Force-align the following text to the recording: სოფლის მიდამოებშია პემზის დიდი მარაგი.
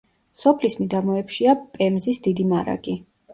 სოფლის 0.43 0.77
მიდამოებშია 0.79 1.53
პემზის 1.75 2.23
დიდი 2.29 2.47
მარაგი. 2.55 2.99